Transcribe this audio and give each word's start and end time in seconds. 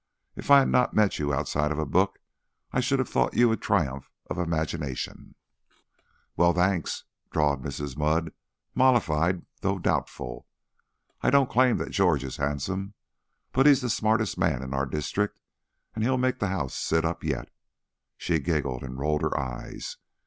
If 0.35 0.49
I 0.49 0.57
had 0.57 0.69
not 0.69 0.95
met 0.95 1.19
you 1.19 1.31
outside 1.31 1.71
of 1.71 1.77
a 1.77 1.85
book, 1.85 2.17
I 2.71 2.79
should 2.79 2.97
have 2.97 3.07
thought 3.07 3.35
you 3.35 3.51
a 3.51 3.55
triumph 3.55 4.09
of 4.31 4.39
imagination." 4.39 5.35
"Well 6.35 6.53
thanks," 6.53 7.03
drawled 7.31 7.61
Mrs. 7.63 7.95
Mudd, 7.95 8.31
mollified 8.73 9.45
though 9.59 9.77
doubtful. 9.77 10.47
"I 11.21 11.29
don't 11.29 11.51
claim 11.51 11.77
that 11.77 11.91
George 11.91 12.23
is 12.23 12.37
handsome, 12.37 12.95
but 13.51 13.67
he's 13.67 13.81
the 13.81 13.91
smartest 13.91 14.39
man 14.39 14.63
in 14.63 14.73
our 14.73 14.87
district 14.87 15.39
and 15.93 16.03
he'll 16.03 16.17
make 16.17 16.39
the 16.39 16.47
House 16.47 16.73
sit 16.73 17.05
up 17.05 17.23
yet." 17.23 17.51
She 18.17 18.39
giggled 18.39 18.81
and 18.83 18.97
rolled 18.97 19.21
her 19.21 19.39
eyes. 19.39 19.97